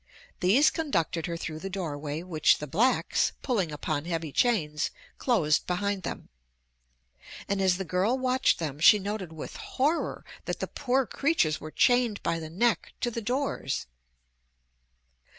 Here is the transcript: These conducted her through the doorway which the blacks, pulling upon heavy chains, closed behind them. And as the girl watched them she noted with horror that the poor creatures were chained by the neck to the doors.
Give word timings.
These 0.39 0.71
conducted 0.71 1.27
her 1.27 1.37
through 1.37 1.59
the 1.59 1.69
doorway 1.69 2.23
which 2.23 2.57
the 2.57 2.65
blacks, 2.65 3.33
pulling 3.43 3.71
upon 3.71 4.05
heavy 4.05 4.31
chains, 4.31 4.89
closed 5.19 5.67
behind 5.67 6.01
them. 6.01 6.29
And 7.47 7.61
as 7.61 7.77
the 7.77 7.85
girl 7.85 8.17
watched 8.17 8.57
them 8.57 8.79
she 8.79 8.97
noted 8.97 9.31
with 9.31 9.57
horror 9.57 10.25
that 10.45 10.59
the 10.59 10.65
poor 10.65 11.05
creatures 11.05 11.61
were 11.61 11.69
chained 11.69 12.23
by 12.23 12.39
the 12.39 12.49
neck 12.49 12.93
to 13.01 13.11
the 13.11 13.21
doors. 13.21 13.85